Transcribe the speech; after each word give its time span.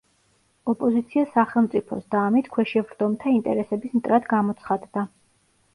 ოპოზიცია 0.71 1.25
სახელმწიფოს, 1.35 2.07
და 2.15 2.23
ამით 2.31 2.49
ქვეშევრდომთა 2.57 3.35
ინტერესების 3.37 3.97
მტრად 4.01 4.29
გამოცხადდა. 4.35 5.11